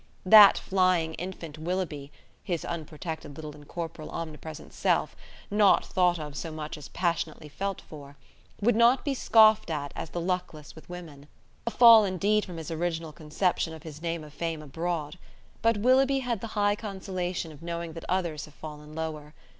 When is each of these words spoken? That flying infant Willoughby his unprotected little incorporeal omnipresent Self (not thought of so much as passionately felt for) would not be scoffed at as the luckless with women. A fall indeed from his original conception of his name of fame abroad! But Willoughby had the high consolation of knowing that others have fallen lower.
That 0.25 0.57
flying 0.57 1.13
infant 1.13 1.59
Willoughby 1.59 2.11
his 2.43 2.65
unprotected 2.65 3.35
little 3.35 3.53
incorporeal 3.53 4.09
omnipresent 4.09 4.73
Self 4.73 5.15
(not 5.51 5.85
thought 5.85 6.17
of 6.17 6.35
so 6.35 6.51
much 6.51 6.75
as 6.75 6.87
passionately 6.89 7.47
felt 7.47 7.81
for) 7.81 8.15
would 8.59 8.75
not 8.75 9.05
be 9.05 9.13
scoffed 9.13 9.69
at 9.69 9.91
as 9.95 10.09
the 10.09 10.19
luckless 10.19 10.73
with 10.73 10.89
women. 10.89 11.27
A 11.67 11.69
fall 11.69 12.03
indeed 12.03 12.45
from 12.45 12.57
his 12.57 12.71
original 12.71 13.11
conception 13.11 13.75
of 13.75 13.83
his 13.83 14.01
name 14.01 14.23
of 14.23 14.33
fame 14.33 14.63
abroad! 14.63 15.19
But 15.61 15.77
Willoughby 15.77 16.21
had 16.21 16.41
the 16.41 16.47
high 16.57 16.75
consolation 16.75 17.51
of 17.51 17.61
knowing 17.61 17.93
that 17.93 18.05
others 18.09 18.45
have 18.45 18.55
fallen 18.55 18.95
lower. 18.95 19.35